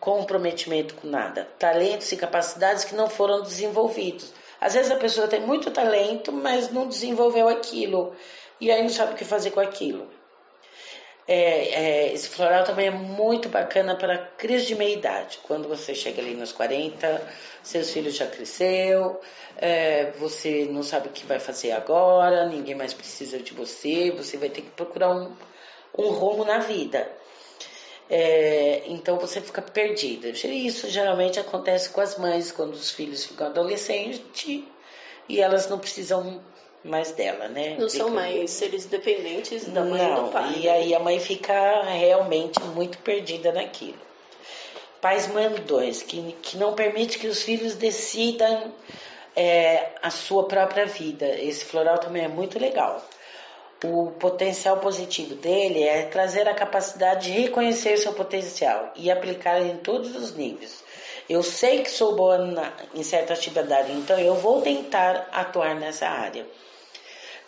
comprometimento 0.00 0.94
com 0.94 1.06
nada. 1.06 1.46
Talentos 1.58 2.10
e 2.12 2.16
capacidades 2.16 2.84
que 2.84 2.94
não 2.94 3.10
foram 3.10 3.42
desenvolvidos. 3.42 4.32
Às 4.58 4.72
vezes 4.72 4.90
a 4.90 4.96
pessoa 4.96 5.28
tem 5.28 5.40
muito 5.40 5.70
talento, 5.70 6.32
mas 6.32 6.72
não 6.72 6.88
desenvolveu 6.88 7.46
aquilo. 7.46 8.16
E 8.58 8.70
aí 8.70 8.80
não 8.80 8.88
sabe 8.88 9.12
o 9.12 9.16
que 9.16 9.24
fazer 9.24 9.50
com 9.50 9.60
aquilo. 9.60 10.08
É, 11.28 12.08
é, 12.08 12.12
esse 12.14 12.28
floral 12.28 12.62
também 12.62 12.86
é 12.86 12.90
muito 12.90 13.48
bacana 13.48 13.96
para 13.96 14.16
crise 14.16 14.66
de 14.66 14.74
meia-idade. 14.76 15.40
Quando 15.42 15.68
você 15.68 15.94
chega 15.94 16.22
ali 16.22 16.34
nos 16.34 16.52
40, 16.52 17.20
seus 17.64 17.90
filhos 17.90 18.14
já 18.14 18.26
cresceu, 18.26 19.20
é, 19.56 20.12
você 20.18 20.66
não 20.70 20.84
sabe 20.84 21.08
o 21.08 21.12
que 21.12 21.26
vai 21.26 21.40
fazer 21.40 21.72
agora, 21.72 22.46
ninguém 22.46 22.76
mais 22.76 22.94
precisa 22.94 23.40
de 23.40 23.52
você, 23.54 24.12
você 24.12 24.36
vai 24.36 24.50
ter 24.50 24.62
que 24.62 24.70
procurar 24.70 25.10
um, 25.10 25.34
um 25.98 26.10
rumo 26.10 26.44
na 26.44 26.58
vida. 26.58 27.10
É, 28.08 28.84
então 28.86 29.18
você 29.18 29.40
fica 29.40 29.60
perdida. 29.60 30.28
Isso 30.28 30.88
geralmente 30.88 31.40
acontece 31.40 31.90
com 31.90 32.00
as 32.00 32.16
mães 32.16 32.52
quando 32.52 32.74
os 32.74 32.92
filhos 32.92 33.24
ficam 33.24 33.48
adolescentes 33.48 34.62
e 35.28 35.40
elas 35.40 35.68
não 35.68 35.80
precisam 35.80 36.40
mais 36.86 37.12
dela, 37.12 37.48
né? 37.48 37.76
Não 37.78 37.88
são 37.88 38.10
mais 38.10 38.50
seres 38.50 38.86
dependentes 38.86 39.66
da 39.66 39.82
mãe 39.82 40.00
não, 40.00 40.12
e 40.12 40.20
do 40.22 40.30
pai. 40.30 40.54
E 40.58 40.68
aí 40.68 40.94
a 40.94 40.98
mãe 40.98 41.18
fica 41.20 41.82
realmente 41.82 42.60
muito 42.74 42.98
perdida 42.98 43.52
naquilo. 43.52 43.98
Pais 45.00 45.26
mandões, 45.28 46.02
que, 46.02 46.34
que 46.42 46.56
não 46.56 46.74
permite 46.74 47.18
que 47.18 47.26
os 47.26 47.42
filhos 47.42 47.74
decidam 47.74 48.72
é, 49.34 49.90
a 50.02 50.10
sua 50.10 50.44
própria 50.44 50.86
vida. 50.86 51.26
Esse 51.26 51.64
floral 51.64 51.98
também 51.98 52.24
é 52.24 52.28
muito 52.28 52.58
legal. 52.58 53.04
O 53.84 54.12
potencial 54.12 54.78
positivo 54.78 55.34
dele 55.34 55.82
é 55.82 56.06
trazer 56.06 56.48
a 56.48 56.54
capacidade 56.54 57.30
de 57.30 57.40
reconhecer 57.42 57.98
seu 57.98 58.14
potencial 58.14 58.90
e 58.96 59.10
aplicar 59.10 59.60
em 59.60 59.76
todos 59.76 60.16
os 60.16 60.34
níveis. 60.34 60.82
Eu 61.28 61.42
sei 61.42 61.82
que 61.82 61.90
sou 61.90 62.14
boa 62.14 62.38
na, 62.38 62.72
em 62.94 63.02
certa 63.02 63.34
atividade, 63.34 63.92
então 63.92 64.18
eu 64.18 64.34
vou 64.34 64.62
tentar 64.62 65.28
atuar 65.30 65.74
nessa 65.74 66.08
área 66.08 66.46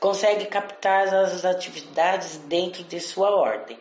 consegue 0.01 0.47
captar 0.47 1.13
as 1.15 1.45
atividades 1.45 2.39
dentro 2.39 2.83
de 2.85 3.01
sua 3.01 3.31
ordem. 3.31 3.79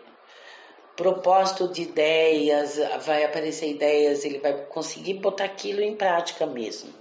Propósito 0.96 1.68
de 1.68 1.84
ideias, 1.84 2.80
vai 3.02 3.24
aparecer 3.24 3.70
ideias, 3.70 4.26
ele 4.26 4.40
vai 4.40 4.54
conseguir 4.66 5.16
botar 5.16 5.46
aquilo 5.46 5.82
em 5.82 5.96
prática 5.96 6.46
mesmo. 6.48 6.92